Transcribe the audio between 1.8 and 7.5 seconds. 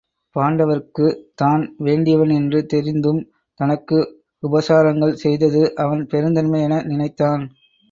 வேண்டியவன் என்று தெரிந்தும் தனக்கு உபசாரங்கள் செய்தது அவன் பெருந்தன்மை என நினைத்தான்.